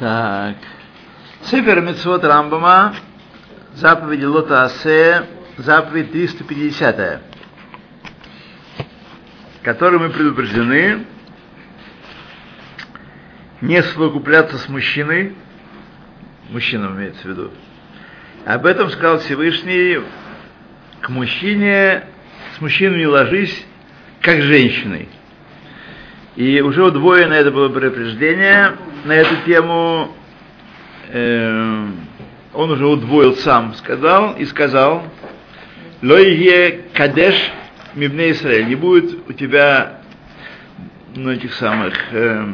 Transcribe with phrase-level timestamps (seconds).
[0.00, 0.56] Так.
[1.42, 2.94] Цифер Мецвод Рамбама,
[3.74, 5.26] заповеди Лота Асе,
[5.58, 7.20] заповедь 350,
[9.62, 11.04] которой мы предупреждены
[13.60, 15.36] не совокупляться с мужчиной,
[16.48, 17.50] мужчинам имеется в виду.
[18.46, 20.00] Об этом сказал Всевышний,
[21.02, 22.04] к мужчине,
[22.56, 23.66] с мужчиной не ложись,
[24.22, 25.10] как женщиной.
[26.36, 30.14] И уже удвоено это было предупреждение на эту тему.
[31.08, 31.86] Э,
[32.52, 35.04] он уже удвоил сам, сказал и сказал,
[36.02, 37.34] Лойе Кадеш
[37.94, 40.00] Мибне Израиль, не будет у тебя
[41.14, 42.46] ну, этих самых э,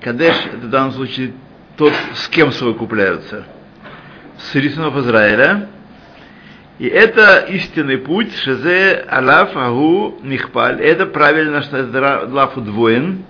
[0.00, 1.32] Кадеш, это в данном случае
[1.76, 3.44] тот, с кем совокупляются.
[4.38, 5.68] С сынов Израиля.
[6.78, 10.80] И это истинный путь, шезе алаф агу нихпаль.
[10.80, 13.24] Это правильно, что этот лаф удвоен,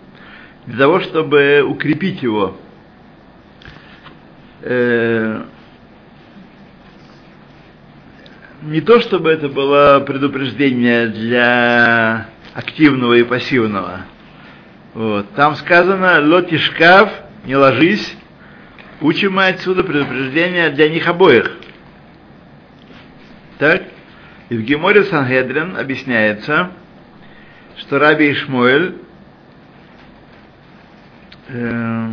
[0.66, 2.58] для того, чтобы укрепить его.
[4.60, 5.44] Э,
[8.62, 14.00] не то, чтобы это было предупреждение для активного и пассивного.
[14.92, 15.30] Вот.
[15.34, 17.10] Там сказано «лотишкав»,
[17.46, 18.14] не ложись.
[19.00, 21.50] Учим мы отсюда предупреждение для них обоих.
[23.58, 23.82] Так?
[24.50, 26.70] И в Геморе Сангедрин объясняется,
[27.76, 28.94] что Раби Ишмуэль
[31.48, 32.08] э,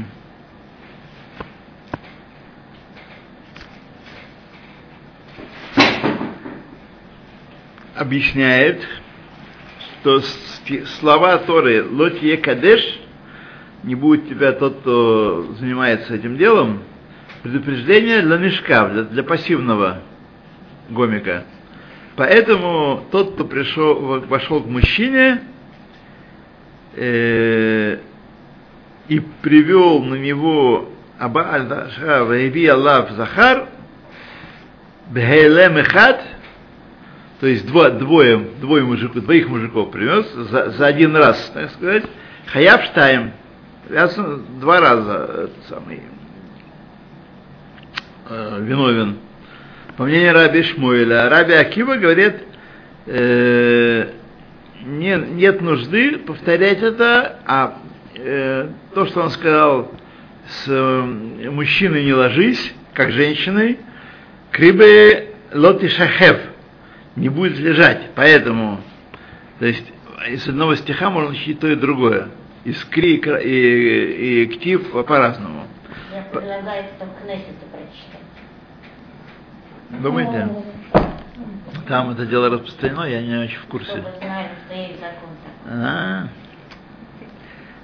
[7.95, 8.81] объясняет,
[10.01, 10.21] что
[10.99, 12.81] слова Торы «Лотье Кадеш»
[13.83, 16.81] не будет тебя тот, кто занимается этим делом,
[17.43, 20.01] предупреждение для мешка, для, для пассивного
[20.89, 21.43] гомика.
[22.15, 25.41] Поэтому тот, кто пришел, вошел к мужчине
[26.95, 27.97] э,
[29.07, 31.67] и привел на него Абааль
[31.99, 33.67] Ваиви Аллах Захар,
[35.11, 36.21] Бхейлем Эхад,
[37.39, 42.05] то есть дво, двое, двое мужиков, двоих мужиков принес за, за один раз, так сказать,
[42.47, 42.81] Хаяв
[44.59, 46.01] два раза этот самый,
[48.29, 49.17] э, виновен
[49.97, 51.29] по мнению Раби Шмуэля.
[51.29, 52.35] Раби Акива говорит,
[53.05, 54.09] э,
[54.85, 57.79] не, нет нужды повторять это, а
[58.15, 59.91] э, то, что он сказал,
[60.47, 63.79] с э, мужчиной не ложись, как женщиной,
[64.51, 66.39] крибе лоти шахев,
[67.15, 68.09] не будет лежать.
[68.15, 68.81] Поэтому,
[69.59, 69.85] то есть,
[70.29, 72.29] из одного стиха можно учить то и другое.
[72.63, 75.67] Из кри и, и, и ктив по-разному.
[76.13, 78.25] Я предлагаю это в Кнессете прочитать.
[79.89, 80.47] Думаете?
[81.87, 84.03] Там это дело распространено, я не очень в курсе.
[85.67, 86.27] А,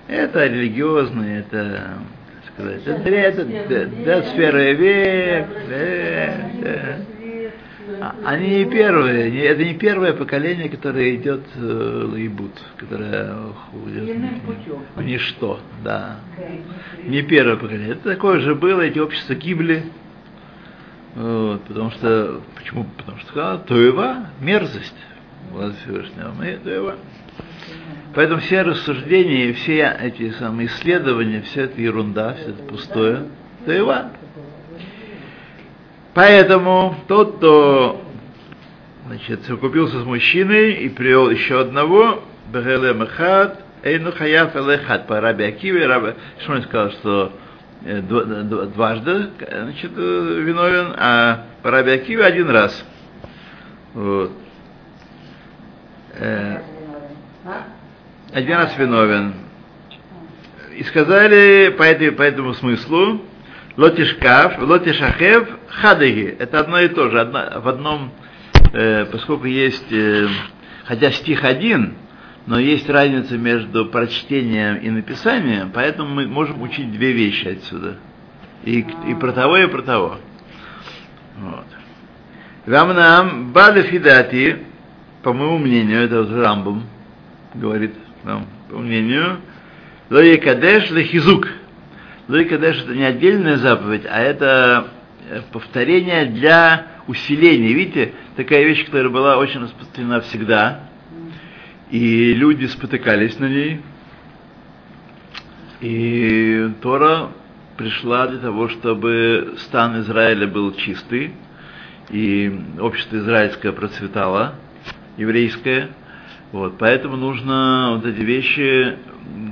[0.07, 1.97] это религиозные, это,
[2.43, 6.97] так сказать, это, это, это, да, сфера век, да.
[8.03, 14.09] А, Они не первые, не- это не первое поколение, которое идет э, лаибут, которое уходит
[14.95, 16.15] в ничто, да.
[17.05, 17.91] Не первое поколение.
[17.91, 19.83] Это такое же было, эти общества гибли.
[21.15, 22.85] Вот, потому что, почему?
[22.97, 24.95] Потому что сказала, Туева, мерзость
[25.51, 26.95] власть Всевышнего, мы Туева.
[28.13, 33.23] Поэтому все рассуждения все эти самые исследования, вся это ерунда, все это пустое.
[33.65, 34.11] Туева.
[36.13, 38.01] Поэтому тот, кто
[39.07, 45.45] значит, совокупился с мужчиной и привел еще одного, Бехелем Эхад, Эйну Хаяф Элехад, по Раби
[45.45, 46.13] Акиве, Раби
[46.45, 47.33] Шмон сказал, что
[47.81, 52.85] дважды значит, э, виновен, а по один раз.
[53.93, 54.31] Вот.
[56.13, 56.61] Э,
[58.33, 59.33] один раз виновен.
[60.75, 63.21] И сказали по, этой, по этому смыслу,
[63.77, 66.35] лотишкав, лотишахев, хадеги.
[66.39, 67.19] Это одно и то же.
[67.19, 68.11] Одно, в одном,
[68.73, 70.27] э, поскольку есть, э,
[70.85, 71.95] хотя стих один,
[72.45, 77.97] но есть разница между прочтением и написанием, поэтому мы можем учить две вещи отсюда.
[78.63, 80.17] И, и про того, и про того.
[81.37, 81.65] Вот.
[82.65, 84.59] Рамнам Бадафидати,
[85.23, 86.83] по моему мнению, это вот Рамбом
[87.53, 87.93] говорит
[88.23, 89.39] нам, по мнению,
[90.09, 91.47] Лои Кадеш Лехизук.
[92.27, 94.87] Лои Кадеш это не отдельная заповедь, а это
[95.29, 97.73] э, повторение для усиления.
[97.73, 100.90] Видите, такая вещь, которая была очень распространена всегда,
[101.91, 103.81] и люди спотыкались на ней.
[105.81, 107.31] И Тора
[107.77, 111.33] пришла для того, чтобы стан Израиля был чистый,
[112.09, 114.55] и общество израильское процветало,
[115.17, 115.89] еврейское.
[116.51, 118.97] Вот, поэтому нужно вот эти вещи,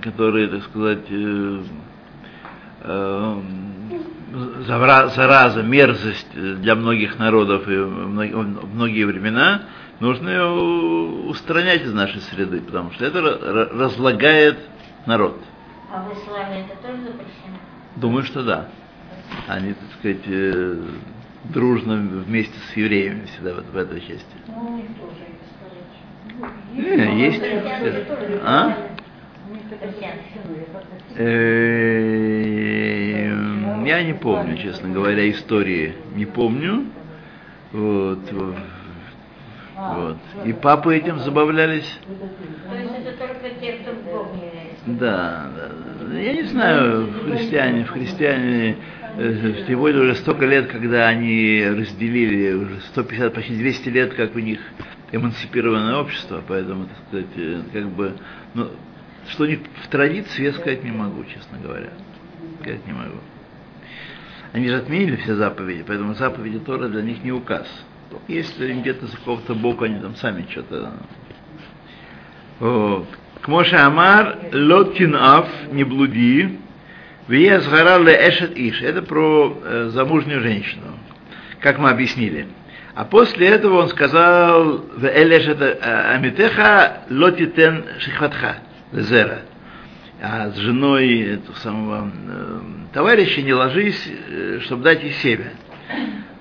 [0.01, 1.61] которые, так сказать, э,
[2.81, 3.41] э,
[4.65, 9.63] зараза, мерзость для многих народов и в мно- в многие времена,
[9.99, 10.45] нужно ее
[11.29, 14.59] устранять из нашей среды, потому что это ра- ра- разлагает
[15.05, 15.39] народ.
[15.91, 17.57] А в исламе это тоже запрещено?
[17.95, 18.67] Думаю, что да.
[19.47, 20.75] Они, так сказать, э,
[21.45, 24.25] дружно вместе с евреями всегда вот в этой части.
[24.47, 25.25] Ну, у них тоже
[26.75, 27.07] есть.
[27.07, 27.39] Не, есть.
[27.39, 28.75] Тоже А?
[33.85, 35.95] Я Э, не помню, честно говоря, истории.
[36.15, 36.85] Не помню.
[37.71, 38.19] Вот.
[39.79, 40.17] Вот.
[40.43, 41.99] И папы этим забавлялись.
[42.69, 44.69] То есть это только те, кто в верит.
[44.85, 46.19] Да, да.
[46.19, 48.77] Я не знаю, христиане, в христиане
[49.17, 54.35] э, тем более уже столько лет, когда они разделили, уже 150, почти 200 лет, как
[54.35, 54.59] у них
[55.11, 58.13] эмансипированное общество, поэтому, так сказать, э, как бы,
[58.53, 58.67] ну,
[59.29, 61.89] что у них в традиции, я сказать не могу, честно говоря.
[62.61, 63.17] Сказать не могу.
[64.51, 67.67] Они же отменили все заповеди, поэтому заповеди Тора для них не указ.
[68.27, 70.93] Если где-то с какого-то боку они там сами что-то...
[72.59, 73.07] Вот.
[73.41, 76.59] К Амар, лотин аф, не блуди,
[77.27, 78.81] вия сгора ле эшет иш.
[78.81, 80.99] Это про э, замужнюю женщину,
[81.61, 82.47] как мы объяснили.
[82.95, 88.57] А после этого он сказал, элешет амитеха лотитен шихватха,
[88.91, 89.43] лезера.
[90.21, 92.59] А с женой этого самого э,
[92.93, 95.53] товарища не ложись, э, чтобы дать ей семя.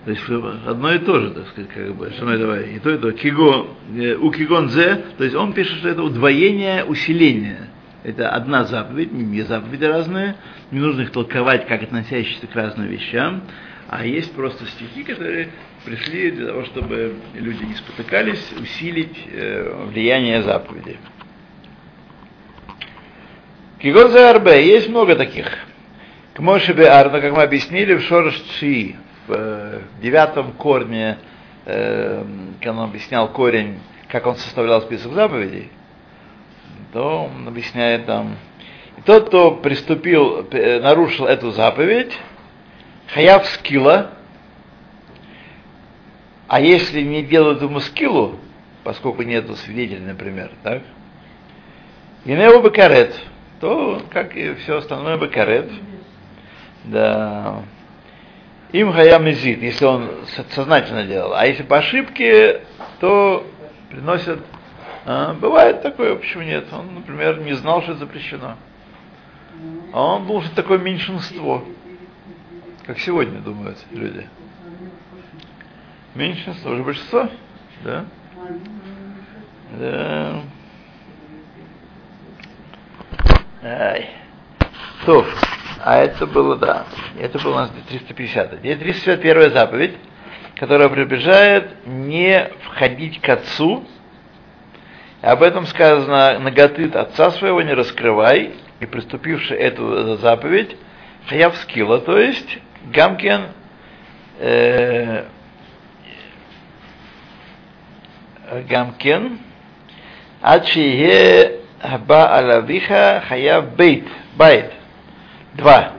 [0.04, 0.25] То есть
[0.66, 3.12] одно и то же, так сказать, как бы, что это и то, и то.
[3.12, 7.69] Киго, э, у кигон зе, то есть он пишет, что это удвоение, усиление.
[8.02, 10.36] Это одна заповедь, не заповеди разные,
[10.70, 13.42] не нужно их толковать как относящиеся к разным вещам,
[13.88, 15.50] а есть просто стихи, которые
[15.84, 20.96] пришли для того, чтобы люди не спотыкались, усилить э, влияние заповеди.
[23.80, 25.46] Кигон зе арбе, есть много таких.
[26.34, 28.94] К Моше Арна, как мы объяснили, в Шорош в
[29.28, 31.19] э, девятом корне,
[31.64, 32.25] э,
[32.60, 33.78] когда он объяснял корень,
[34.08, 35.70] как он составлял список заповедей,
[36.92, 38.36] то он объясняет там,
[38.96, 42.19] и тот, кто приступил, э, нарушил эту заповедь,
[43.14, 44.10] хаяв скилла,
[46.48, 48.40] а если не делают ему скиллу,
[48.82, 50.82] поскольку нету свидетелей, например, так,
[52.25, 53.14] и не бакарет,
[53.60, 55.70] то, как и все остальное, бакарет,
[56.84, 57.62] да,
[58.72, 60.10] им хаям изит, если он
[60.50, 61.34] сознательно делал.
[61.34, 62.62] А если по ошибке,
[63.00, 63.46] то
[63.88, 64.40] приносят...
[65.06, 66.66] А, бывает такое, почему нет?
[66.72, 68.56] Он, например, не знал, что запрещено.
[69.93, 71.64] А он думал, что такое меньшинство.
[72.84, 74.28] Как сегодня думают люди.
[76.14, 77.28] Меньшинство, уже большинство?
[77.84, 78.04] Да?
[79.78, 80.43] Да.
[83.62, 84.10] Ай.
[85.05, 85.26] То.
[85.84, 86.87] А это было, да,
[87.19, 88.58] это было у нас 350.
[88.58, 89.96] Здесь 351 заповедь,
[90.56, 93.84] которая приближает не входить к отцу.
[95.22, 100.76] Об этом сказано, наготыт отца своего не раскрывай, и приступивший эту заповедь,
[101.28, 102.58] хаяв скилла, то есть
[102.93, 103.49] гамкен
[104.38, 105.25] э,
[108.69, 109.40] гамкен,
[110.40, 114.72] ачие хаба алавиха хаяв бейт, байт.
[115.54, 115.92] Два.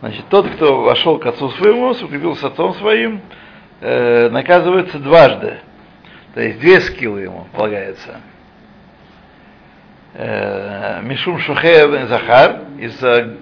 [0.00, 3.22] Значит, тот, кто вошел к отцу своему, укрепил с отцом своим,
[3.80, 5.60] э, наказывается дважды.
[6.34, 8.20] То есть две скиллы ему полагается.
[10.14, 13.36] Э, Мишум Шухев Захар из-за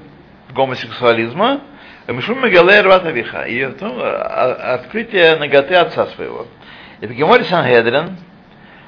[0.55, 1.61] гомосексуализма,
[2.07, 6.47] Мишум Мегалер Ватавиха, и ну, открытие ноготы отца своего.
[7.01, 8.17] И в Геморе Сангедрин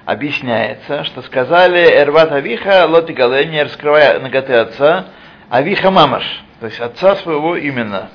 [0.06, 5.06] объясняется, что сказали Эрват Авиха, Лоти Гале, не раскрывая ноготы отца,
[5.50, 6.24] Авиха Мамаш,
[6.60, 8.10] то есть отца своего именно.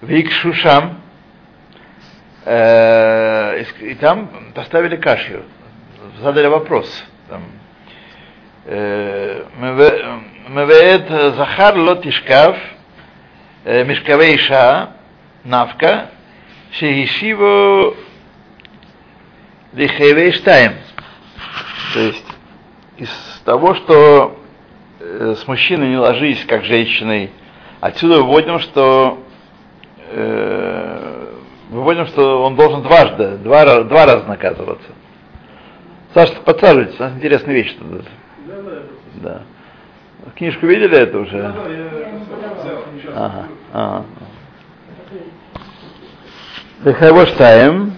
[0.00, 1.00] Викшушам,
[2.44, 5.44] э, и там поставили кашью,
[6.20, 7.04] задали вопрос.
[7.28, 7.42] Там,
[10.48, 12.56] Мевеет Захар Лотишкав,
[13.64, 14.90] Мишкавейша,
[15.44, 16.10] Навка,
[16.72, 17.96] Шехишиву
[19.78, 20.72] Лихевейштайм.
[21.94, 22.26] То есть
[22.96, 23.08] из
[23.44, 24.36] того, что
[24.98, 27.30] э, с мужчиной не ложись, как женщиной,
[27.80, 29.22] отсюда выводим, что
[30.10, 31.26] э,
[31.70, 34.88] выводим, что он должен дважды, два, два раза наказываться.
[36.12, 38.04] Саша, подсаживайтесь, у нас интересная вещь тут.
[39.14, 39.42] Да.
[40.34, 41.54] Книжку видели это уже?
[43.14, 43.46] Ага.
[43.72, 44.04] ага.
[46.84, 47.97] Лехевоштаем,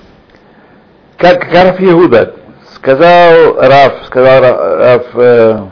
[1.20, 2.34] как Раф Иуда
[2.74, 5.66] сказал Раф, сказал Раф, э,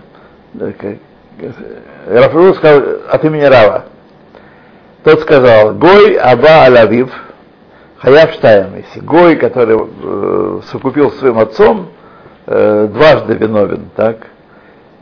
[2.06, 3.86] Раф Иуда сказал от имени Рава,
[5.04, 7.10] Тот сказал, Гой Аба Алавив,
[7.96, 11.92] Хаяв Штаем, если Гой, который э, совокупил с своим отцом,
[12.46, 14.18] э, дважды виновен, так?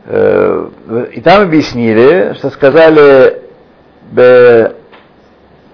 [0.05, 0.69] Э,
[1.11, 3.41] и там объяснили, что сказали,
[4.11, 4.75] бе,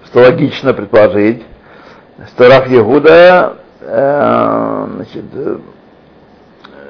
[0.06, 1.44] что логично предположить,
[2.34, 5.58] что Раф Егуда э, значит, э,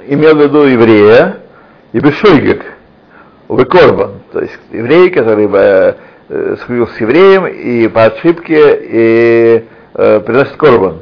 [0.06, 1.38] имел в виду еврея
[1.92, 2.64] и Бешойгек,
[3.48, 5.96] Увекорбан, то есть еврей, который бы
[6.28, 11.00] э, сходил с евреем и по ошибке и э, приносит корбан.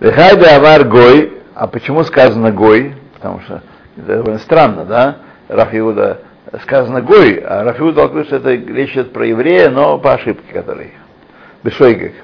[0.00, 2.94] Вехайда Амар Гой, а почему сказано Гой?
[3.14, 3.62] Потому что
[3.96, 5.16] это довольно странно, да?
[5.48, 6.20] Раф Иуда
[6.62, 10.52] сказано Гой, а Раф Иуда толкует, что это речь идет про еврея, но по ошибке,
[10.52, 10.92] который
[11.62, 12.14] Бешойгек.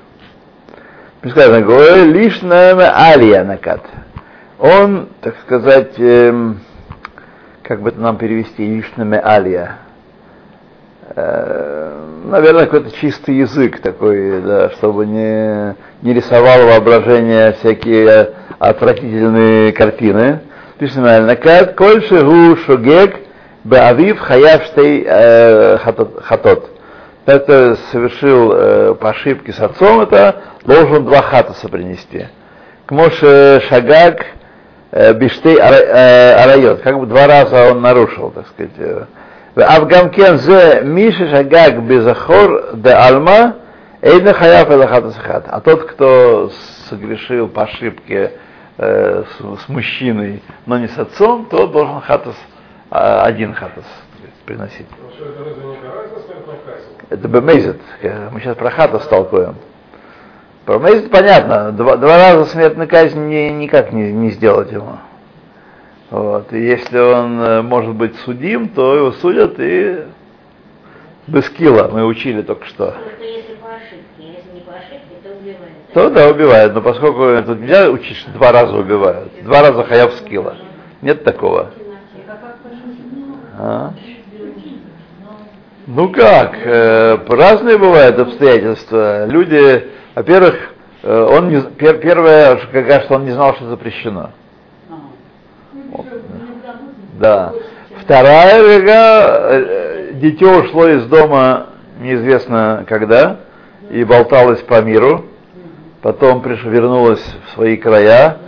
[1.25, 2.70] Сказано Гой, лишь на
[3.11, 3.80] Алия накат.
[4.58, 6.61] Он, так сказать, эм,
[7.62, 9.78] как бы это нам перевести, лишними Алия.
[11.14, 20.40] Э, наверное, какой-то чистый язык такой, да, чтобы не, не рисовало воображение всякие отвратительные картины.
[20.78, 23.16] Лишними Накат, кольше гу шогек
[23.64, 26.75] беавив хаяв штей э, хатот.
[27.26, 32.28] Это совершил э, по ошибке с отцом, это должен два хатаса принести.
[32.87, 34.25] К Моше Шагак
[34.92, 39.06] Биштей Арайот, как бы два раза он нарушил, так сказать.
[39.56, 43.56] Авгамкен зе Миша Шагак Безахор де Альма
[44.02, 46.50] Эйна Хаяф Эдахат А тот, кто
[46.88, 48.35] согрешил по ошибке
[48.78, 52.37] э, с, с мужчиной, но не с отцом, то должен хатас,
[52.90, 53.85] один хатас
[54.46, 54.86] приносить.
[57.10, 57.80] Это бемейзет.
[58.32, 59.56] Мы сейчас про хатас толкуем.
[60.66, 64.98] Про Мейзит понятно, два, два раза смертная казнь не, никак не, не сделать ему.
[66.10, 66.52] Вот.
[66.52, 70.06] И если он э, может быть судим, то его судят и
[71.28, 72.96] без килла, мы учили только что.
[75.94, 79.30] То да, убивают, но поскольку тут нельзя учить, что два раза убивают.
[79.44, 80.56] Два раза хаяв скилла.
[81.00, 81.70] Нет такого.
[83.56, 83.94] А?
[85.87, 89.26] Ну как, э, разные бывают обстоятельства.
[89.26, 89.85] Люди
[90.16, 90.55] во-первых,
[91.02, 94.31] э, он не, пер, первое, что он не знал, что запрещено.
[95.90, 96.07] Вот.
[97.21, 97.52] Да.
[98.00, 101.66] Вторая, когда э, дитё ушло из дома
[102.00, 103.40] неизвестно когда
[103.90, 105.26] и болталось по миру,
[106.00, 108.38] потом пришло, вернулось в свои края.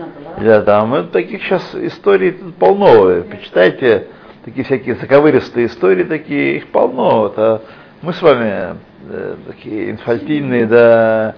[0.40, 3.22] Да, там это таких сейчас историй тут полно.
[3.30, 4.06] Почитайте
[4.48, 7.26] такие всякие заковыристые истории, такие их полно.
[7.26, 7.62] Это
[8.00, 8.76] мы с вами
[9.08, 11.34] э, такие инфальтильные, да,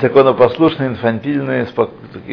[0.00, 1.66] законопослушные, инфантильные,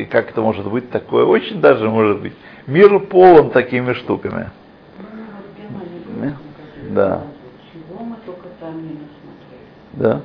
[0.10, 1.26] как это может быть такое?
[1.26, 2.34] Очень даже может быть.
[2.68, 4.50] Мир полон такими штуками.
[4.98, 6.32] Ну,
[6.90, 7.24] да.
[7.74, 9.94] Чего мы только там не насмотрели.
[9.94, 10.22] Да.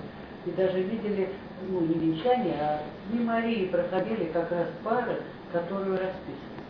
[0.46, 1.28] И даже видели,
[1.68, 2.80] ну, не венчание, а
[3.12, 5.20] не Марии проходили как раз пары,
[5.52, 6.60] которую расписаны.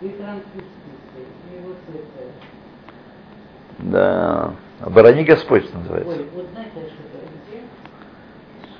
[0.00, 1.20] И трансвеститы,
[1.52, 2.53] и вот это.
[3.78, 4.54] Да.
[4.80, 6.12] Оборони Господь называется.
[6.12, 7.26] Ой, вот знаете, что это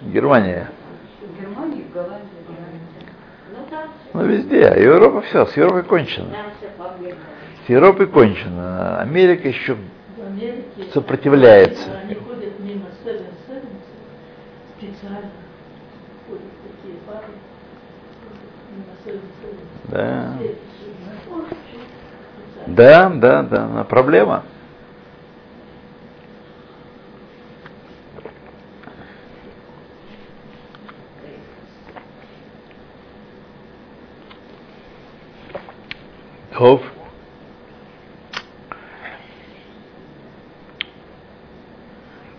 [0.02, 0.12] где?
[0.12, 0.70] Германия.
[1.20, 2.28] В Германии, в Голландии.
[4.12, 4.20] Ну.
[4.20, 4.66] Ну везде.
[4.66, 6.28] А Европа все, с Европой кончено.
[7.66, 9.00] С Европой кончено.
[9.00, 9.76] Америка еще
[10.34, 11.98] Америке сопротивляется.
[12.02, 13.18] Они ходят мимо 7
[14.76, 15.30] специально.
[16.28, 17.32] Ходят такие пары.
[18.72, 19.20] Мимо 7
[19.88, 20.38] Да.
[22.66, 23.84] Да, да, да.
[23.84, 24.44] Проблема.
[36.56, 36.80] Тов.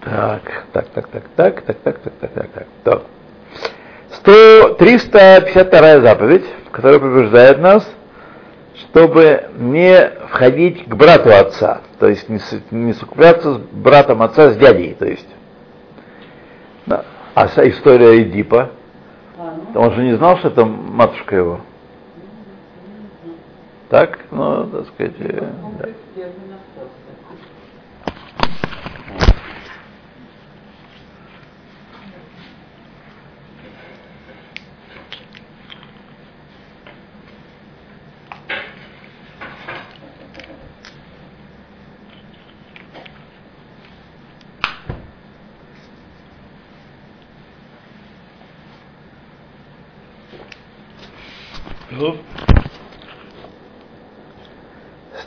[0.02, 2.68] Так, так, так, так, так, так, так, так, так, так, так.
[2.84, 3.02] Так.
[4.12, 7.90] 100, 352 заповедь, которая побеждает нас,
[8.76, 12.40] чтобы не входить к брату отца, то есть не,
[12.72, 15.28] не совокупляться с братом отца, с дядей, то есть.
[16.86, 17.04] Да.
[17.34, 18.70] А история Эдипа,
[19.38, 21.62] А, ну, он же не знал, что это матушка его
[23.96, 25.88] так, ну, так сказать, э, да.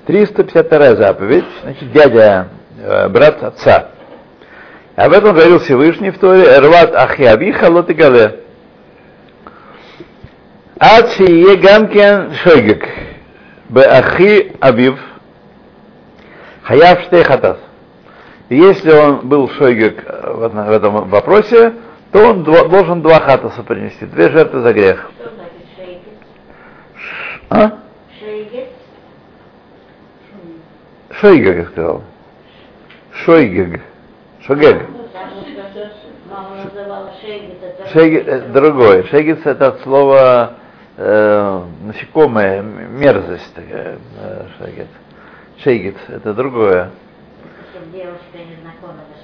[0.09, 2.49] 352 заповедь, значит, дядя,
[2.81, 3.91] э, брат отца.
[4.97, 8.41] Об этом говорил Всевышний в Торе, Эрват Ахиабиха Лотигале.
[10.81, 12.89] Ад шие гамкен шойгек.
[13.69, 14.99] Бе ахи абив.
[16.63, 17.59] Хаяв штейхатас.
[18.49, 21.75] Если он был шойгек в этом- в этом вопросе,
[22.13, 25.11] то он должен два хатаса принести, две жертвы за грех.
[25.21, 26.01] Что значит шейгет?
[27.51, 27.79] А?
[28.19, 28.69] Шейгет?
[31.21, 32.03] Шойгек, я сказал.
[33.13, 33.81] Шойгег.
[34.47, 34.87] Шогег.
[37.93, 38.29] Шейгет.
[38.29, 39.03] это- другое.
[39.05, 40.55] Шегит это от слова
[40.97, 43.99] э, насекомое, мерзость такая.
[44.59, 44.87] Шегит.
[45.65, 46.91] Шегит это другое.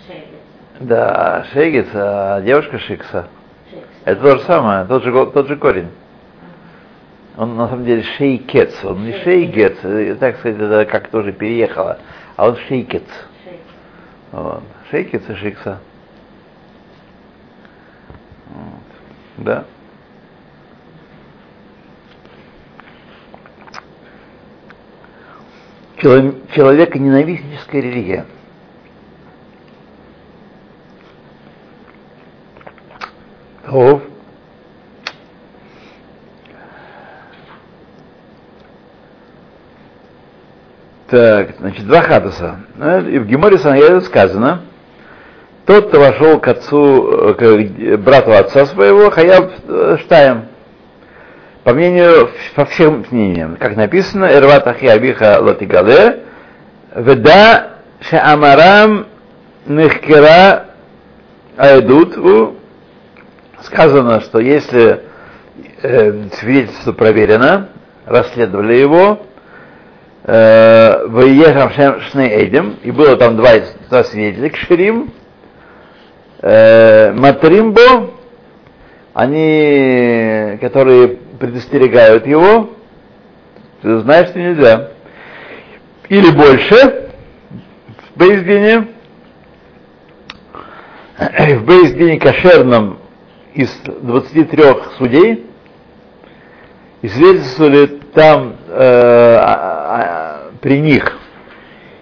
[0.06, 0.30] Шейгет.
[0.80, 3.28] Да, шегит, а девушка шикса.
[3.70, 3.86] Шейгет.
[4.04, 5.90] Это то же самое, тот же, тот же корень.
[7.37, 11.99] Он на самом деле шейкец, он не шейгец, э, так сказать, это как тоже переехало,
[12.37, 13.03] а он шейкец.
[13.45, 13.61] Шейгет.
[14.31, 14.62] Вот.
[14.91, 15.81] Шейкец и шикса.
[18.49, 19.45] Вот.
[19.45, 19.64] Да.
[25.97, 28.26] Чело- Человеконенавистническая религия.
[33.67, 34.00] О.
[41.14, 42.56] Так, значит, два хадаса.
[42.75, 44.62] Ну, И в Геморе Саньяде сказано,
[45.64, 50.47] тот, кто вошел к отцу, э, к брату отца своего, Хаяб э, Штаем.
[51.62, 56.25] По мнению, по всем мнениям, как написано, Эрват Ахиабиха Латигале,
[56.97, 59.06] Веда Шеамарам
[59.66, 60.64] Нехкера
[61.56, 62.56] Айдуту,
[63.62, 65.02] сказано, что если
[65.80, 67.68] э, свидетельство проверено,
[68.04, 69.21] расследовали его,
[70.25, 71.73] э, Выехав
[72.11, 73.50] Шней Эйдем, и было там два,
[73.88, 75.12] два свидетеля, Кширим,
[76.43, 78.11] э, Матримбо,
[79.12, 82.70] они, которые предостерегают его,
[83.83, 84.90] ты знаешь, что нельзя.
[86.09, 87.11] Или больше,
[88.14, 88.88] в Бейздине,
[91.18, 92.98] в Бейздине кошерном
[93.55, 94.64] из 23
[94.98, 95.46] судей,
[97.03, 100.23] и свидетельствовали там э, а- а-
[100.64, 101.18] при них.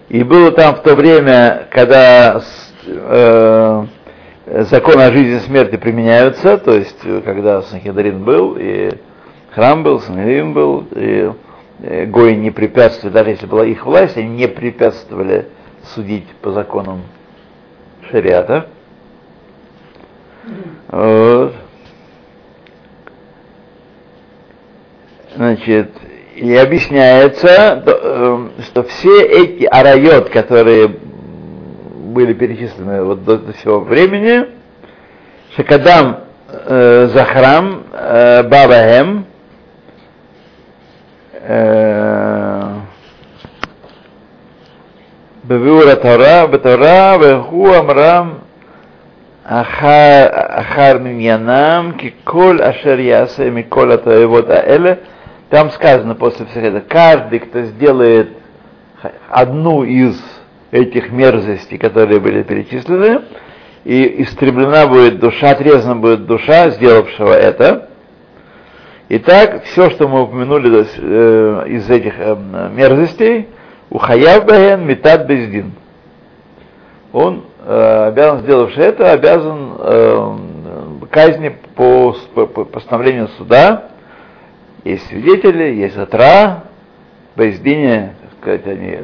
[0.09, 2.41] И было там в то время, когда
[2.87, 3.87] э,
[4.47, 8.93] закон о жизни и смерти применяются, то есть э, когда Санхедрин был, и
[9.51, 11.33] храм был, Санхедрин был, и
[11.81, 15.49] э, Гои не препятствовали, даже если была их власть, они не препятствовали
[15.95, 17.03] судить по законам
[18.13, 18.69] шариата.
[20.87, 21.55] Вот.
[25.35, 25.91] Значит,
[26.37, 33.81] и объясняется, то, э, что все эти арайот, которые были перечислены вот до, до сего
[33.81, 34.47] времени,
[35.57, 39.27] Шакадам э, Захрам э, Бабаем,
[41.35, 42.73] э,
[45.43, 48.41] Бевиура Тора, Бетора, Веху Амрам,
[49.45, 55.01] Ахар, Миньянам, Киколь Ашер Яса, Миколь Атаевот Аэле.
[55.53, 58.31] Там сказано после этого, каждый, кто сделает
[59.29, 60.19] одну из
[60.71, 63.21] этих мерзостей, которые были перечислены,
[63.85, 67.91] и истреблена будет душа, отрезана будет душа, сделавшего это.
[69.11, 72.35] Итак, все, что мы упомянули э, из этих э,
[72.73, 73.49] мерзостей,
[73.91, 75.73] у Хаяв Бахен Метат Бездин.
[77.13, 80.37] Он, э, обязан, сделавший это, обязан э,
[81.11, 83.92] казни по, по- по постановлению суда.
[84.85, 86.65] Есть свидетели, есть атра,
[87.35, 88.99] в Бездине, так сказать, они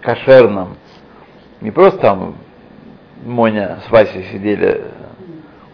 [0.00, 0.76] кошерном.
[1.60, 2.36] Не просто там
[3.24, 4.82] Моня с Васей сидели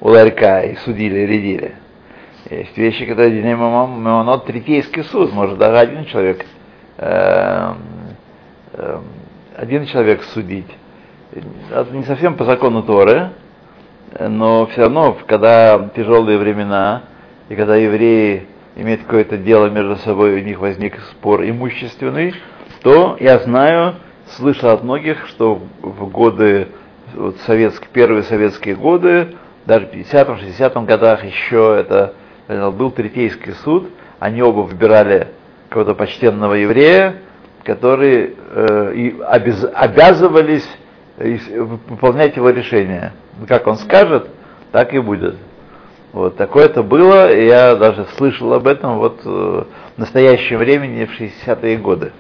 [0.01, 1.75] у ларька и судили, рядили.
[2.51, 6.45] Есть вещи, которые Диней Мамонот, третейский суд, может даже один человек,
[6.99, 7.75] э,
[8.73, 9.01] э,
[9.57, 10.71] один человек судить.
[11.71, 13.31] Это не совсем по закону Торы,
[14.19, 17.03] но все равно, когда тяжелые времена,
[17.49, 22.35] и когда евреи имеют какое-то дело между собой, у них возник спор имущественный,
[22.83, 23.95] то я знаю,
[24.37, 26.69] слышал от многих, что в годы,
[27.15, 32.15] вот советские, первые советские годы, даже в 50-м, 60-м годах еще это
[32.49, 35.29] э, был Третейский суд, они оба выбирали
[35.69, 37.17] какого-то почтенного еврея,
[37.65, 40.69] которые э, и обяз- обязывались
[41.19, 43.13] э, выполнять его решение.
[43.47, 44.29] Как он скажет,
[44.73, 45.37] так и будет.
[46.13, 51.07] Вот такое это было, и я даже слышал об этом вот э, в настоящем времени
[51.07, 52.13] в 60-е годы.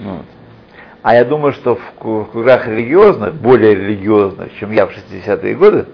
[0.00, 0.24] Вот.
[1.02, 5.86] А я думаю, что в в кругах религиозных, более религиозных, чем я в 60-е годы,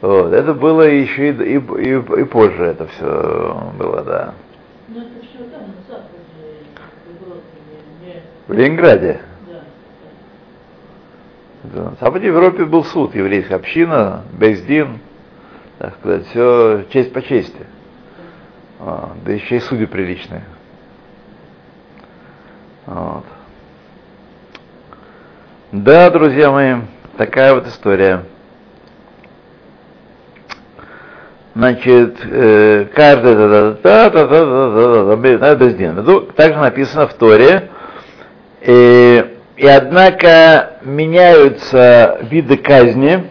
[0.00, 4.34] вот, это было еще и, и, и- и позже это все было, да.
[4.88, 6.18] Ну это все там, на западе,
[7.06, 7.42] в Европе,
[8.02, 9.20] не, не- В Ленинграде.
[9.48, 9.60] да.
[11.72, 11.90] Да.
[11.90, 14.98] На Западе Европе был суд, еврейская община, Бездин,
[15.78, 17.66] так сказать, все честь по чести.
[18.80, 20.44] А, да еще и судьи приличные.
[22.86, 23.24] Вот.
[25.72, 26.76] Да, друзья мои,
[27.16, 28.22] такая вот история.
[31.54, 32.18] Значит,
[32.94, 33.34] каждый
[36.02, 37.70] ну, также написано в Торе.
[38.60, 39.24] И,
[39.56, 43.24] и однако меняются виды казни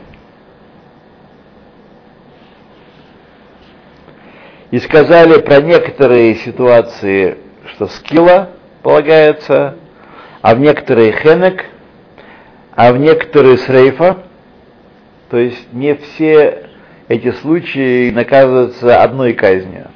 [4.71, 7.37] И сказали про некоторые ситуации,
[7.73, 8.49] что скилла
[8.81, 9.75] полагается,
[10.41, 11.65] а в некоторые хенек,
[12.75, 14.17] а в некоторые срейфа.
[15.29, 16.69] То есть не все
[17.07, 19.87] эти случаи наказываются одной казнью.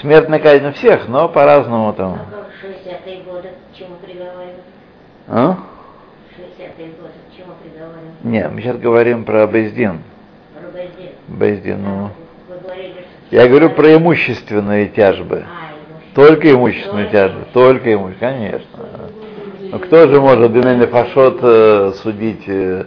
[0.00, 2.18] Смертная казнь у всех, но по-разному А там.
[2.30, 4.60] как 60-е годы к чему приговаривают?
[5.28, 5.56] А?
[6.36, 8.24] 60-е годы к чему приговаривают?
[8.24, 10.02] Не, мы сейчас говорим про Бездин.
[10.62, 11.12] Рубездин.
[11.28, 12.10] Бездин, ну.
[13.30, 15.44] Я говорю про имущественные тяжбы.
[15.44, 15.74] А.
[16.14, 17.40] Только имущественные тяжбы.
[17.52, 18.78] Только имущественные, конечно.
[19.72, 22.84] Но кто же может Бинейный Фашот э, судить э,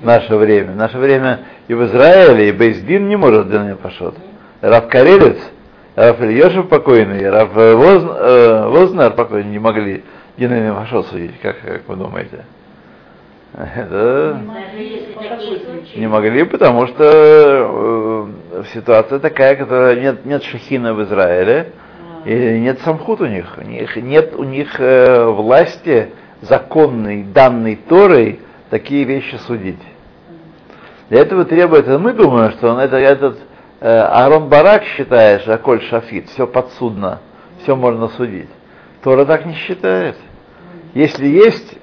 [0.00, 0.72] в наше время?
[0.72, 4.14] В наше время и в Израиле, и Бейздин не может Бинейный Фашот.
[4.60, 5.38] Раф Карелец,
[5.96, 10.04] Раф Ильешев покойный, Раф э, Воз, э, Вознер покойный не могли
[10.36, 11.38] Бинейный Фашот судить.
[11.42, 12.44] Как, как вы думаете?
[13.54, 14.40] Это...
[15.96, 18.28] Не могли, потому что
[18.72, 21.72] ситуация такая, которая нет, нет шахина в Израиле,
[22.24, 23.54] и нет самхут у них.
[23.56, 26.10] У них нет у них э, власти
[26.42, 29.80] законной, данной Торой, такие вещи судить.
[31.08, 33.38] Для этого требуется, мы думаем, что он это, этот
[33.80, 37.20] э, Аарон Барак считает, что Аколь Шафит, все подсудно,
[37.62, 38.48] все можно судить.
[39.02, 40.16] Тора так не считает.
[40.94, 41.78] Если есть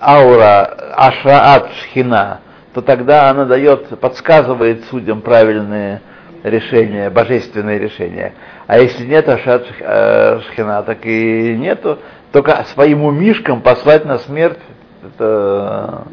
[0.00, 0.64] аура
[0.96, 2.40] Ашраат Шхина,
[2.74, 6.00] то тогда она дает, подсказывает судьям правильные
[6.42, 8.32] решения, божественные решения.
[8.66, 11.98] А если нет Ашраат Шх- э, Шхина, так и нету,
[12.32, 14.58] только своим умишкам послать на смерть,
[15.04, 16.04] это,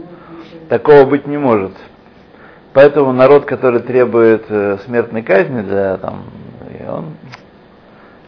[0.68, 1.74] такого быть не может.
[2.74, 6.26] Поэтому народ, который требует э, смертной казни для там,
[6.80, 7.14] и он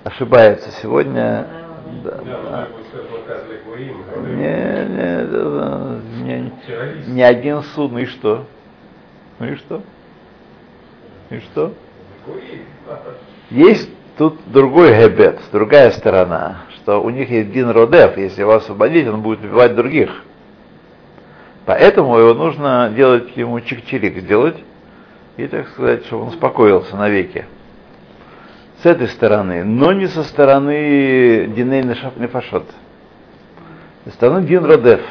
[0.03, 1.45] ошибается сегодня.
[2.03, 2.67] Да, да.
[4.37, 4.85] Не,
[6.23, 8.45] не, не, не один суд, ну и что?
[9.39, 9.81] Ну и что?
[11.29, 11.73] И что?
[13.49, 19.07] Есть тут другой гебет, другая сторона, что у них есть Дин Родев, если его освободить,
[19.07, 20.23] он будет убивать других.
[21.65, 24.57] Поэтому его нужно делать ему чик-чирик сделать,
[25.37, 27.45] и, так сказать, чтобы он успокоился навеки.
[28.81, 32.65] С этой стороны, но не со стороны Диней Нефашот.
[34.05, 35.01] Со стороны Дин Родев.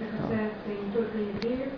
[0.00, 1.72] Это касается не только евреев,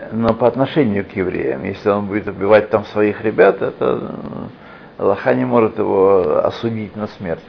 [0.00, 5.02] а Но по отношению к евреям, если он будет убивать там своих ребят, это э,
[5.02, 7.42] Аллаха не может его осудить на смерть.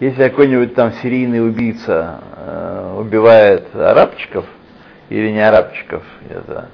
[0.00, 4.46] Если какой-нибудь там серийный убийца э, убивает арабчиков
[5.10, 6.70] или не арабчиков, это,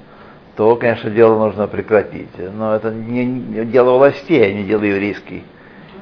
[0.55, 2.29] то, конечно, дело нужно прекратить.
[2.37, 5.43] Но это не, дело властей, а не дело еврейский,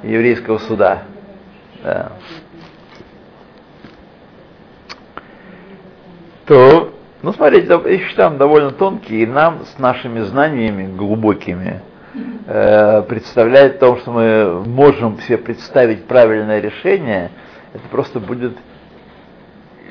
[0.04, 1.02] еврейского суда.
[1.84, 2.12] Да.
[6.46, 11.82] То, ну, смотрите, вещи там довольно тонкие, и нам с нашими знаниями глубокими
[12.46, 17.32] э, представляет том, что мы можем себе представить правильное решение,
[17.74, 18.56] это просто будет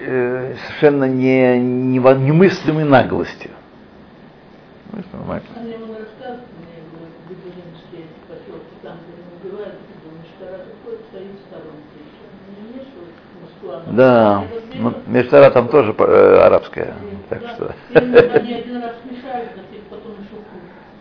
[0.00, 3.50] э, совершенно не, не, немыслимой наглостью.
[4.92, 5.46] Ну, это нормально.
[13.86, 16.94] Да, ну, Мештара там тоже э, арабская
[17.28, 17.74] так да, что.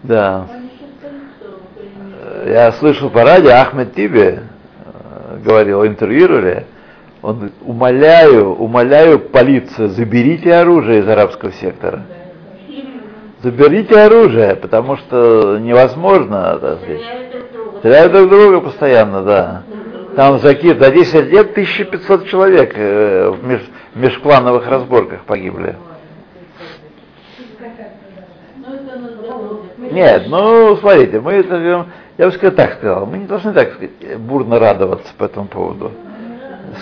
[0.03, 0.47] Да.
[0.51, 0.69] Они
[2.45, 4.39] не- Я слышал по радио, Ахмед Тиби э,
[5.43, 6.65] говорил, интервьюировали,
[7.21, 12.03] он говорит, умоляю, умоляю полицию, заберите оружие из арабского сектора.
[13.41, 17.01] Заберите оружие, потому что невозможно, так сказать.
[17.79, 18.61] Стреляют друг друга.
[18.61, 19.63] Постоянно, да.
[20.15, 20.55] Там за, за
[20.91, 25.75] 10 лет 1500 человек э, в меж- межклановых разборках погибли.
[28.57, 29.59] Ну, это на здоровье.
[29.95, 34.19] Нет, ну смотрите, мы это Я бы сказал, так сказал, мы не должны так сказать,
[34.19, 35.91] бурно радоваться по этому поводу.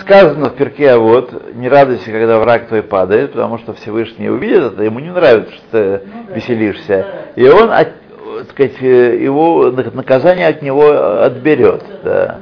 [0.00, 4.72] Сказано в перке, а вот, не радуйся, когда враг твой падает, потому что Всевышний увидит
[4.72, 7.06] это, ему не нравится, что ты веселишься.
[7.36, 7.90] И он, от,
[8.38, 11.84] так сказать, его наказание от него отберет.
[12.02, 12.40] Да.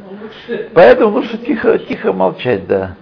[0.72, 2.96] Поэтому лучше тихо, тихо молчать, да.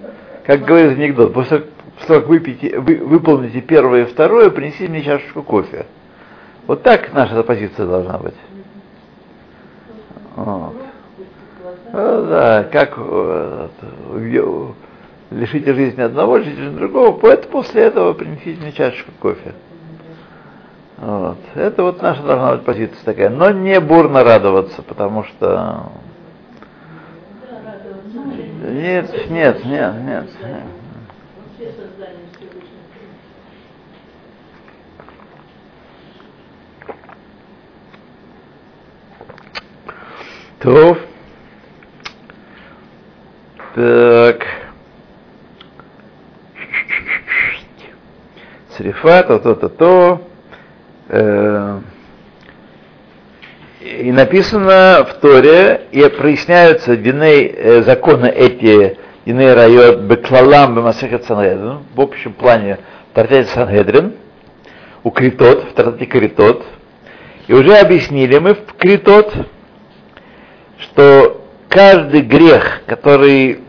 [0.44, 1.62] Как говорит анекдот, после
[2.08, 5.86] того, как выпьете, вы, выполните первое и второе, принеси мне чашечку кофе.
[6.70, 8.36] Вот так наша позиция должна быть.
[10.36, 10.76] Вот.
[11.92, 13.68] Ну, да, как э,
[14.12, 14.66] э,
[15.32, 19.54] лишите жизни одного, лишите другого, поэтому после этого принесите мне чашечку кофе.
[20.98, 21.38] Вот.
[21.56, 23.30] Это вот наша должна быть позиция такая.
[23.30, 25.90] Но не бурно радоваться, потому что...
[28.62, 29.94] Нет, нет, нет, нет.
[30.04, 30.30] нет.
[31.56, 32.70] Все создания Всевышнего.
[40.60, 40.96] То.
[43.74, 44.46] Так.
[48.76, 50.22] Срифа, то, то, то, то.
[51.08, 51.80] Э,
[53.80, 61.80] И написано в Торе, и проясняются диней, э, законы эти, диней райот беклалам бемасехет Санхедрин,
[61.94, 62.78] в общем плане
[63.10, 64.14] в Тартете Санхедрин,
[65.04, 66.64] у Критот, в Тартете Критот,
[67.48, 69.34] и уже объяснили мы в Критот,
[70.80, 73.60] что каждый грех, который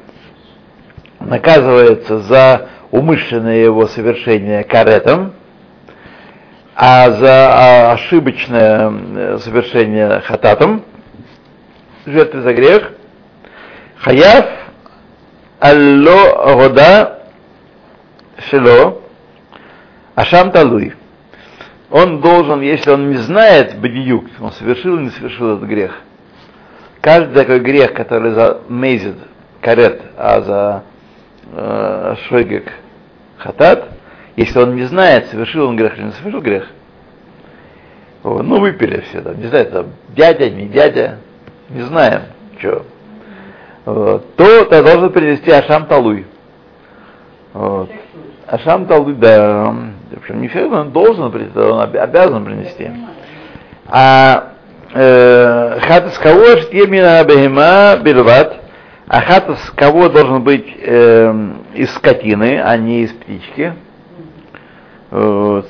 [1.19, 5.33] наказывается за умышленное его совершение каретом,
[6.75, 10.83] а за а, ошибочное совершение хататом,
[12.05, 12.91] жертвы за грех,
[13.97, 14.45] хаяв
[15.59, 17.19] алло года
[18.49, 19.01] шело
[20.15, 20.93] ашам талуй.
[21.91, 26.01] Он должен, если он не знает бадиюк, он совершил или не совершил этот грех,
[27.01, 29.17] каждый такой грех, который за мейзит,
[29.59, 30.83] карет, а за
[31.51, 32.71] э, шойгек
[33.37, 33.89] хатат,
[34.35, 36.67] если он не знает, совершил он грех или не совершил грех,
[38.23, 41.17] ну выпили все, там, не знаю, там, дядя, не дядя,
[41.69, 42.21] не знаем,
[42.59, 42.85] что,
[43.85, 46.27] вот, то ты должен принести Ашам Талуй.
[47.53, 47.89] Вот.
[48.47, 49.73] Ашам Талуй, да,
[50.11, 52.91] в общем, не все он должен принести, он обязан принести.
[53.87, 54.50] А
[54.93, 58.61] э, хатас кого штемина бехема бельват,
[59.07, 63.73] а хатас кого должен быть э, из скотины, а не из птички.
[65.09, 65.67] Вот.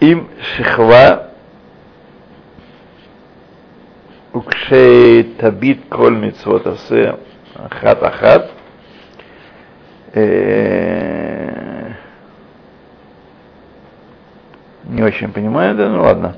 [0.00, 1.30] Им шихва
[4.32, 7.16] укшей табит коль митцвот асе
[7.54, 8.50] ахат ахат.
[14.96, 16.36] Не очень понимаю, да, ну ладно.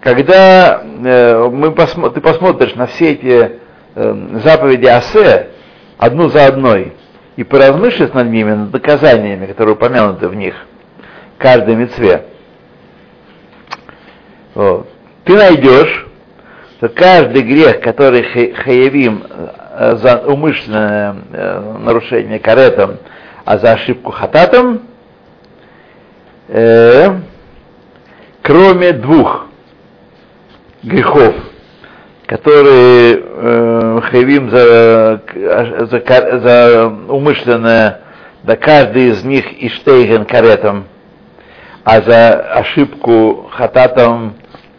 [0.00, 3.58] Когда э, мы посмо- ты посмотришь на все эти
[3.96, 5.48] э, заповеди Асе,
[5.98, 6.92] одну за одной,
[7.34, 10.54] и поразмыслишь над ними, над доказаниями, которые упомянуты в них,
[11.36, 12.26] каждой мецве,
[14.54, 14.88] вот,
[15.24, 16.06] ты найдешь,
[16.78, 18.22] что каждый грех, который
[18.54, 22.98] хаявим э, за умышленное э, нарушение каретом,
[23.44, 24.82] а за ошибку хататом,
[26.46, 27.10] э,
[28.46, 29.46] кроме двух
[30.84, 31.34] грехов,
[32.26, 34.00] которые э,
[34.50, 35.20] за,
[35.90, 38.02] за, за умышленное,
[38.44, 40.84] да каждый из них иштейген каретом,
[41.82, 44.34] а за ошибку хататом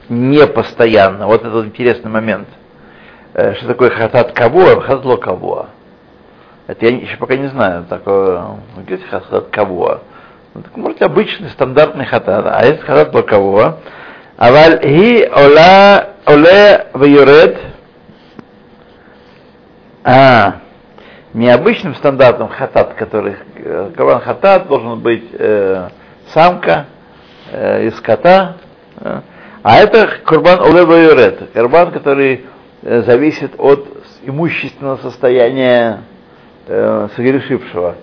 [0.08, 1.28] не постоянно.
[1.28, 2.48] Вот этот интересный момент.
[3.34, 5.68] Э, что такое хатат кого, хатат ло кого.
[6.68, 8.62] Это я еще пока не знаю такого.
[8.78, 10.00] Говорите хатат кого.
[10.58, 12.48] Ну, так может обычный стандартный хатат.
[12.50, 13.78] А есть хатат для кого?
[14.38, 17.60] Аваль хи ола оле вьюрет.
[20.04, 20.62] А,
[21.36, 25.90] необычным стандартным хатат, который э, каван хатат должен быть э,
[26.34, 26.88] самка
[27.52, 28.58] э, из кота.
[29.00, 29.22] Э,
[29.62, 31.52] а это курбан оле вьюрет.
[31.54, 32.46] Курбан, который
[32.82, 33.88] э, зависит от
[34.24, 36.00] имущественного состояния
[36.66, 37.94] э, согрешившего.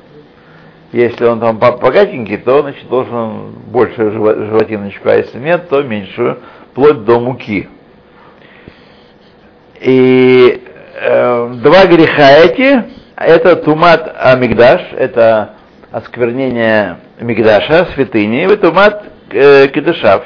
[0.95, 6.39] Если он там богатенький, то значит, должен большую животиночку, а если нет, то меньшую,
[6.71, 7.69] вплоть до муки.
[9.81, 10.63] И
[10.95, 12.85] э, два греха эти,
[13.17, 15.55] это тумат амигдаш, это
[15.91, 20.23] осквернение мигдаша, святыни, и тумат э, кедышав.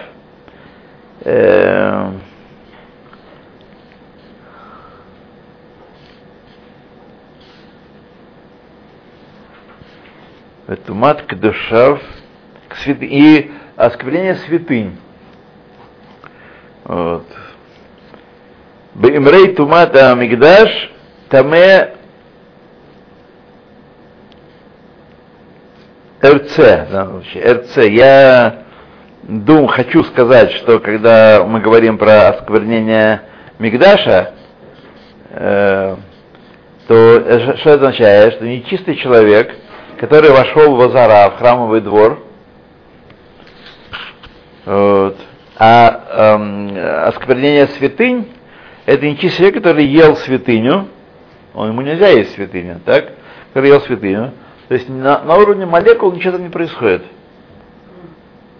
[1.25, 2.11] Э,
[10.77, 12.01] Тумат Кдушав
[12.87, 14.99] и осквернение святынь.
[16.85, 17.27] Вот.
[18.95, 20.93] Бимрей тумата мигдаш
[21.31, 21.95] таме
[26.25, 27.77] РЦ, да, вообще, РЦ.
[27.89, 28.65] Я
[29.23, 33.23] думаю, хочу сказать, что когда мы говорим про осквернение
[33.59, 34.35] Мигдаша,
[35.31, 35.97] э,
[36.89, 38.35] то что это означает?
[38.35, 39.55] Что нечистый человек,
[39.99, 42.21] который вошел в Азара, в храмовый двор,
[44.65, 45.17] вот,
[45.59, 46.77] а эм,
[47.09, 48.29] осквернение святынь,
[48.87, 50.89] это нечистый человек, который ел святыню,
[51.53, 53.13] он, ему нельзя есть святыню, так?
[53.53, 54.33] Который ел святыню,
[54.69, 57.03] то есть на, на уровне молекул ничего там не происходит.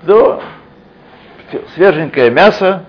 [0.03, 0.41] Да,
[1.75, 2.85] свеженькое мясо,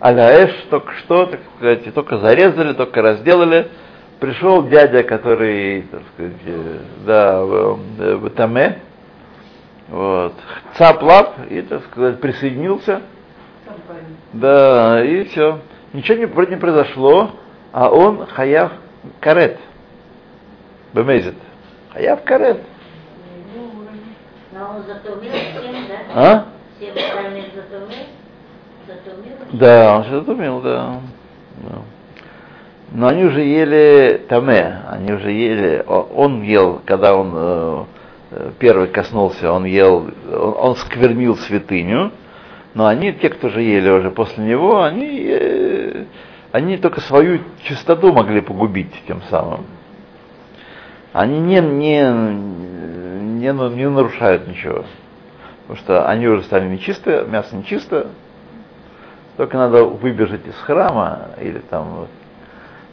[0.00, 3.68] аляэш, только что, так сказать, только зарезали, только разделали.
[4.20, 7.76] Пришел дядя, который, так сказать, э, да, в,
[8.16, 8.78] в Таме,
[9.88, 10.32] вот,
[10.76, 13.02] цап-лап, и, так сказать, присоединился.
[14.32, 15.60] Да, и все.
[15.92, 17.30] Ничего не, вроде не произошло,
[17.72, 18.72] а он хаяв
[19.20, 19.58] карет.
[20.94, 21.36] Бемезит.
[21.92, 22.62] Хаяв карет.
[24.52, 26.14] Но он затумил всем, да?
[26.14, 26.46] А?
[26.80, 28.06] Затумил?
[28.86, 29.36] Затумил?
[29.52, 30.70] Да, он умел, да.
[30.78, 31.00] Да.
[32.96, 37.84] Но они уже ели таме, они уже ели, он ел, когда он э,
[38.58, 42.10] первый коснулся, он ел, он, он сквернил святыню,
[42.72, 46.04] но они, те, кто же ели уже после него, они, э,
[46.52, 49.66] они только свою чистоту могли погубить тем самым.
[51.12, 54.86] Они не, не, не, не нарушают ничего.
[55.66, 58.06] Потому что они уже стали нечистые, мясо нечисто,
[59.36, 62.06] только надо выбежать из храма или там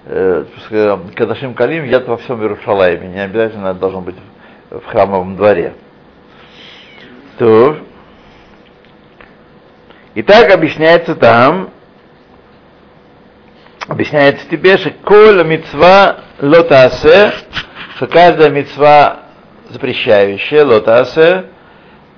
[0.06, 4.16] Кадашим Калим едят во всем Иерушалайме, не обязательно должно быть
[4.70, 5.76] в храмовом дворе.
[7.38, 7.78] То.
[10.16, 11.72] Итак, объясняется там,
[13.88, 17.32] объясняется тебе, что коль мецва лотасе,
[17.96, 19.20] что каждая мецва
[19.70, 21.46] запрещающая лотасе,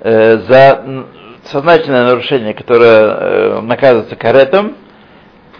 [0.01, 1.05] э, за
[1.45, 4.75] сознательное нарушение, которое э, наказывается каретом,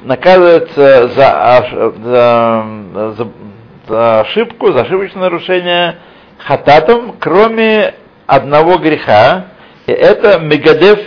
[0.06, 1.66] наказывается за,
[2.04, 2.66] за,
[3.18, 3.28] за,
[3.88, 5.98] за ошибку, за ошибочное нарушение
[6.38, 7.96] хататом, кроме
[8.28, 9.48] одного греха,
[9.88, 11.00] и это мегадев,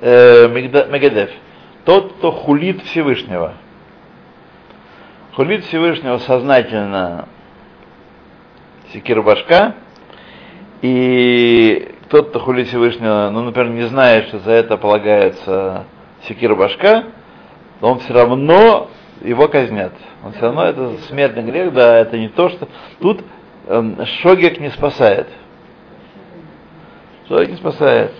[0.00, 1.30] э, мегадев,
[1.84, 3.54] тот, кто хулит Всевышнего.
[5.34, 7.28] Хулит Всевышнего сознательно
[8.94, 9.74] секир башка,
[10.80, 15.84] и тот, кто хулит Всевышнего, ну, например, не знает, что за это полагается
[16.26, 17.04] секир башка,
[17.80, 18.88] то он все равно
[19.22, 19.92] его казнят.
[20.24, 22.68] Он все равно это смертный грех, да, это не то, что...
[23.00, 23.24] Тут
[23.68, 25.28] эм, Шогек не спасает.
[27.28, 28.12] Шогек не спасает.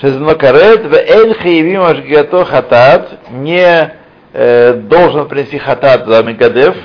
[0.00, 3.92] Шезмакарет в эль хаевим ашгиато хатат не
[4.32, 6.76] э, должен принести хатат за Мегадев,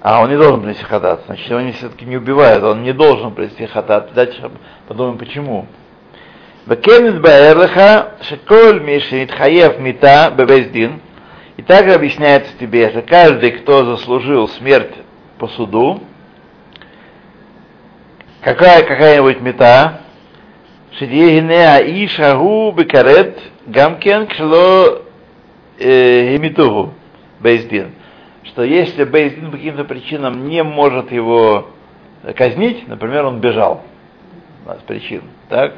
[0.00, 1.22] а он не должен принести хатат.
[1.26, 4.14] Значит, его все-таки не убивают, он не должен принести хатат.
[4.14, 4.50] Дальше
[4.88, 5.66] подумаем, почему.
[6.66, 11.00] Бекенет баэрлаха шеколь миши хаев мита бебездин.
[11.56, 14.94] И также объясняется тебе, что каждый, кто заслужил смерть
[15.38, 16.02] по суду,
[18.40, 20.00] какая, какая-нибудь мета,
[20.98, 25.02] шедиегине аишагу бекарет гамкен кшло
[25.78, 26.94] химитугу
[27.40, 27.92] бейздин.
[28.44, 31.70] Что если Бейздин по каким-то причинам не может его
[32.36, 33.82] казнить, например, он бежал
[34.66, 35.74] да, с причин, так?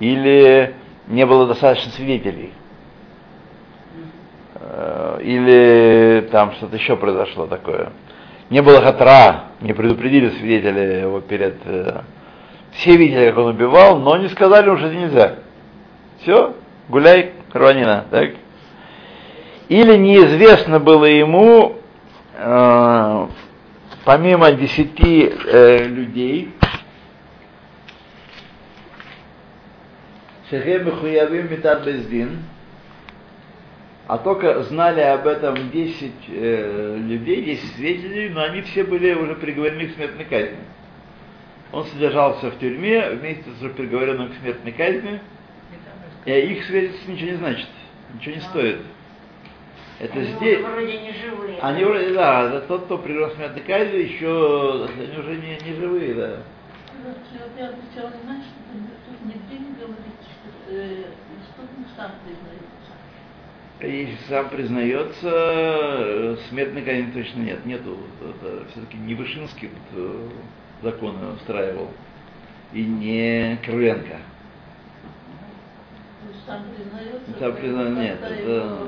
[0.00, 0.74] Или
[1.08, 2.52] не было достаточно свидетелей,
[4.62, 7.92] Э, или там что-то еще произошло такое.
[8.50, 11.56] Не было хатра, не предупредили свидетели его перед...
[11.64, 12.02] э,
[12.72, 15.34] Все видели, как он убивал, но не сказали уже это нельзя.
[16.20, 16.54] Все,
[16.88, 18.30] гуляй, рванина, так?
[19.68, 21.76] Или неизвестно было ему,
[22.36, 23.26] э,
[24.04, 26.50] помимо десяти э, людей,
[30.50, 32.42] Шехем Мехуявим Митат Бездин,
[34.08, 39.36] а только знали об этом 10 э, людей, 10 свидетелей, но они все были уже
[39.36, 40.58] приговорены к смертной казни.
[41.70, 45.20] Он содержался в тюрьме вместе с уже приговоренным к смертной казни,
[46.24, 47.68] и их свидетельство ничего не значит,
[48.14, 48.78] ничего не стоит.
[50.00, 50.58] Это Они здесь...
[50.58, 51.58] вроде не живые.
[51.60, 56.14] Они вроде, да, это тот, кто к смертной казни, еще они уже не, не живые,
[56.14, 56.36] да.
[57.04, 57.16] Вот
[57.56, 58.44] я отвечала, знаешь,
[59.06, 59.70] тут нигде не
[60.70, 62.70] э, преступник сам признается.
[63.80, 67.64] Если сам признается, э, смертной казни точно нет.
[67.64, 67.98] Нету.
[68.20, 70.28] Это все-таки не Вышинский э,
[70.82, 71.88] законы устраивал.
[72.72, 74.18] И не Крыленко.
[76.22, 77.38] Ну, сам признается.
[77.38, 78.86] Сам признаю, нет, это, его.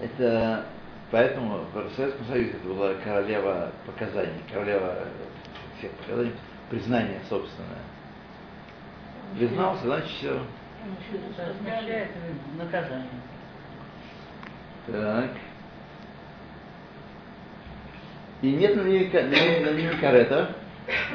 [0.00, 0.66] это
[1.10, 5.08] поэтому в Советском Союзе это была королева показаний, королева
[5.78, 6.32] всех показаний,
[6.70, 7.78] признание собственное.
[9.38, 10.40] Признался, значит все.
[12.58, 13.08] Наказание.
[14.86, 15.30] Так.
[18.42, 19.04] И нет над ними
[20.00, 20.54] карета,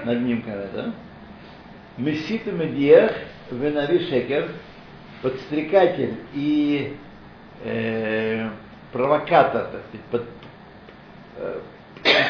[0.03, 0.93] над ним карета.
[1.97, 3.11] Месит и медиах,
[3.51, 4.49] венави шекер,
[5.21, 6.97] подстрекатель и
[7.63, 8.49] э,
[8.91, 10.25] провокатор, так сказать, под,
[11.37, 11.59] э,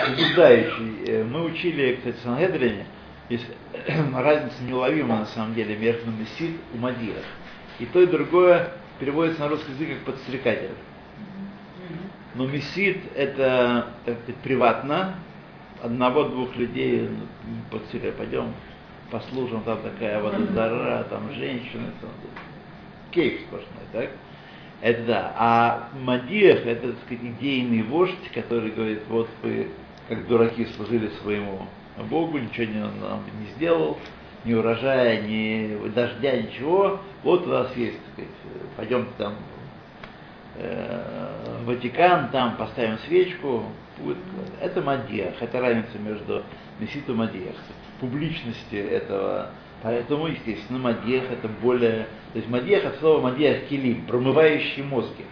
[0.08, 1.04] побуждающий.
[1.08, 2.86] Э, Мы учили, кстати, в Сангедрине,
[3.30, 3.46] есть
[4.14, 7.24] разница неуловима на самом деле между месит и мадиах.
[7.80, 10.72] И то, и другое переводится на русский язык как подстрекатель.
[12.36, 15.16] Но месит это, так сказать, приватно.
[15.82, 18.54] Одного-двух людей ну, подстрекать, пойдем
[19.10, 22.10] послужим, там такая водозара, там женщины, там,
[23.12, 24.10] кейф сплошной, так?
[24.82, 25.34] Это да.
[25.38, 29.70] А Мадиях это, так сказать, идейный вождь, который говорит, вот вы,
[30.08, 31.68] как дураки, служили своему
[32.04, 33.98] Богу, ничего не, нам не сделал,
[34.46, 37.00] ни урожая, ни дождя, ничего.
[37.24, 38.32] Вот у вас есть, так сказать,
[38.78, 39.36] пойдемте там
[40.56, 43.64] э, в Ватикан, там поставим свечку.
[43.98, 44.18] Будет,
[44.62, 46.44] это Мадиах, это разница между
[46.80, 47.56] Месит и Мадиах.
[48.00, 49.50] Публичности этого
[49.82, 52.08] Поэтому, естественно, Мадьех это более...
[52.34, 55.26] То есть Мадьех от слова Мадьех килим, промывающий мозги.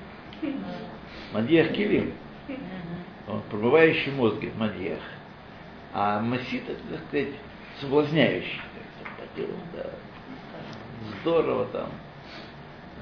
[1.33, 2.13] Мадьех килим.
[3.27, 4.99] Он промывающий мозги, Мадьех.
[5.93, 7.33] А Масит это, так сказать,
[7.79, 8.61] соблазняющий.
[9.35, 9.85] Делу, да.
[11.21, 11.89] Здорово там.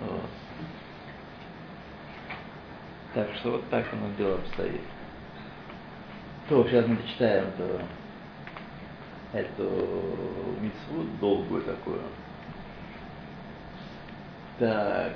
[0.01, 0.29] Вот.
[3.13, 4.81] Так что вот так оно дело обстоит.
[6.49, 7.81] То, сейчас мы дочитаем эту,
[9.31, 12.01] эту митцву долгую такую.
[14.59, 15.13] Так.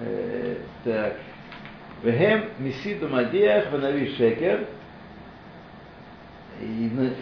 [0.00, 1.16] Э, так.
[3.08, 4.66] Мадиях ванави шекер.
[6.60, 7.12] И, на-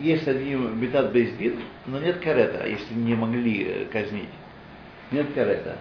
[0.00, 4.28] есть, они бетат бейздин, но нет карета, если не могли э, казнить.
[5.10, 5.76] Нет карета.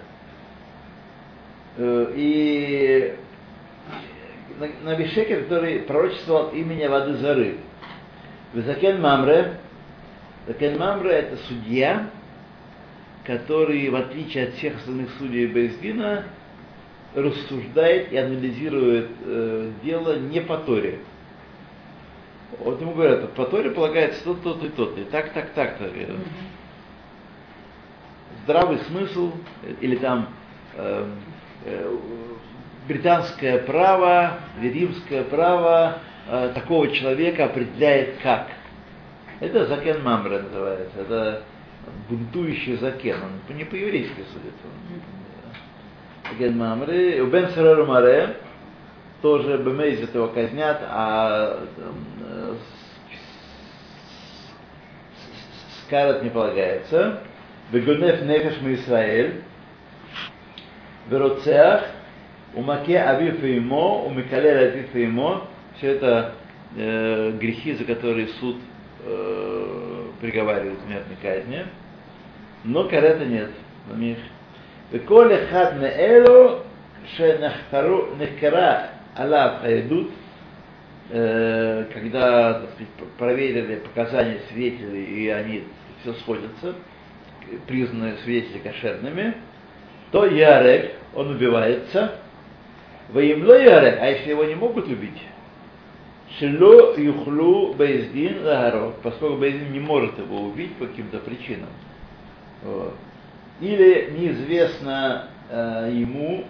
[1.78, 3.16] Э, И
[4.60, 7.58] на- Нави Шекер, который пророчествовал имени воды Зары.
[8.54, 9.58] Визакен Мамре.
[10.48, 12.10] Закен Мамре это судья,
[13.26, 16.26] который, в отличие от всех остальных судей Бейздина,
[17.16, 21.00] рассуждает и анализирует э, дело не по Торе.
[22.60, 25.78] Вот ему говорят, по Торе полагается то, то, то и то, и так, так, так.
[25.78, 25.92] так.
[28.44, 29.32] Здравый смысл,
[29.82, 30.30] или там
[30.76, 31.10] э,
[31.66, 31.98] э,
[32.88, 38.50] британское право, римское право э, такого человека определяет как.
[39.40, 41.44] Это закен Мамре называется, это
[42.10, 43.18] бунтующий закен,
[43.50, 44.54] он не по-еврейски судит.
[44.64, 45.25] он,
[46.32, 48.38] Закен Мамре, у Бен Сарару Маре,
[49.22, 51.60] тоже Бемейзит его казнят, а
[55.86, 57.22] Скарат не полагается.
[57.72, 59.44] Бегунев нефеш Израиль,
[61.10, 61.84] Вероцеах,
[62.54, 65.42] Умаке Авиф и Имо, Умикалер Авиф и.
[65.78, 66.36] Все это
[66.78, 68.58] э, грехи, за которые суд
[69.04, 71.66] э, приговаривает к смертной казни.
[72.64, 73.52] Но карета нет
[73.90, 74.18] на них.
[74.92, 76.64] Меэлу
[77.16, 80.12] шенахкару нехкара алав хайдут,
[81.10, 82.62] э, когда
[83.18, 85.64] проверили показания свидетелей, и они
[86.02, 86.76] все сходятся,
[87.68, 89.36] признаны свидетели кошерными,
[90.12, 92.16] то Ярек, он убивается,
[93.10, 95.22] Воемло Ярек, а если его не могут убить,
[96.40, 101.70] Шило Юхлу Бейздин Лагаров, поскольку Бейздин не может его убить по каким-то причинам.
[102.64, 102.96] Вот.
[103.60, 106.46] Или неизвестно э, ему,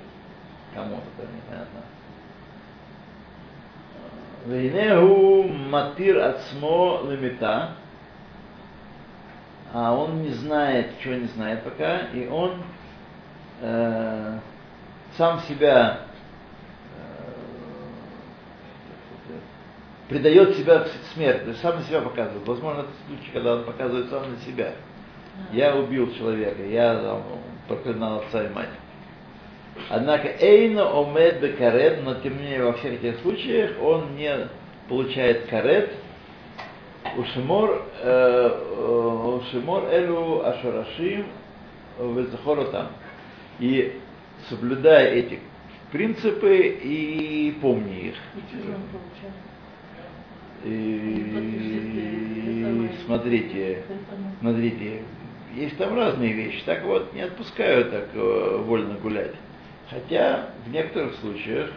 [0.74, 1.82] кому это непонятно,
[4.46, 7.72] Вейнегу матир ацмо лемита,
[9.74, 12.62] а он не знает, чего не знает пока, и он
[13.62, 14.40] э,
[15.18, 16.02] сам себя
[19.28, 19.40] э,
[20.10, 22.48] предает себя к смерти, то есть сам на себя показывает.
[22.48, 24.74] Возможно, это случай, когда он показывает сам на себя.
[25.52, 27.24] Я убил человека, я там,
[27.68, 28.70] проклинал отца и мать.
[29.90, 34.48] Однако Эйна омед карет, но тем не менее во всех этих случаях он не
[34.88, 35.92] получает карет.
[37.18, 41.28] Ушимор, э, э, ушимор элю ашарашим
[42.00, 42.88] везахоротам.
[43.60, 44.00] И
[44.50, 45.40] соблюдая эти
[45.92, 48.16] принципы и помни их.
[50.66, 51.46] И?
[52.86, 53.84] И смотрите,
[54.40, 55.02] смотрите,
[55.56, 56.62] есть там разные вещи.
[56.66, 59.36] Так вот, не отпускают так э, вольно гулять.
[59.90, 61.72] Хотя в некоторых случаях,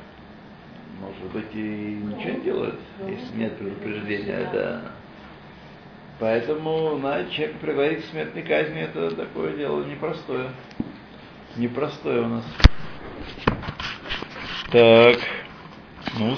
[1.00, 4.82] может быть, и ничего не делают, если нет предупреждения, да.
[6.18, 10.50] Поэтому на человека приговорить к смертной казни это такое дело непростое.
[11.56, 12.44] Непростое у нас.
[14.72, 15.16] Так,
[16.18, 16.36] ну